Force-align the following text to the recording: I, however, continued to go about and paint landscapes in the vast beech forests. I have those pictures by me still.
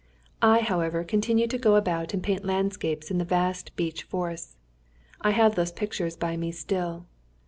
I, 0.41 0.61
however, 0.61 1.03
continued 1.03 1.51
to 1.51 1.59
go 1.59 1.75
about 1.75 2.11
and 2.11 2.23
paint 2.23 2.43
landscapes 2.43 3.11
in 3.11 3.19
the 3.19 3.23
vast 3.23 3.75
beech 3.75 4.01
forests. 4.01 4.57
I 5.21 5.29
have 5.29 5.53
those 5.53 5.71
pictures 5.71 6.15
by 6.17 6.37
me 6.37 6.51
still. 6.51 7.05